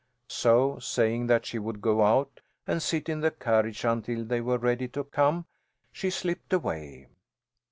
So, 0.31 0.79
saying 0.79 1.27
that 1.27 1.45
she 1.45 1.59
would 1.59 1.79
go 1.79 2.03
out 2.03 2.39
and 2.65 2.81
sit 2.81 3.07
in 3.07 3.19
the 3.19 3.29
carriage 3.29 3.85
until 3.85 4.25
they 4.25 4.41
were 4.41 4.57
ready 4.57 4.87
to 4.87 5.03
come, 5.03 5.45
she 5.91 6.09
slipped 6.09 6.51
away. 6.51 7.07